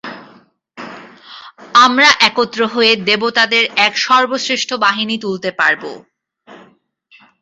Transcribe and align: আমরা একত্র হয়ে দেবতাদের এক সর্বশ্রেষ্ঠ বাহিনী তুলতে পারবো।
আমরা 1.75 2.09
একত্র 2.19 2.59
হয়ে 2.67 2.93
দেবতাদের 3.07 3.63
এক 3.77 3.93
সর্বশ্রেষ্ঠ 3.97 4.69
বাহিনী 4.85 5.15
তুলতে 5.19 5.49
পারবো। 5.51 5.91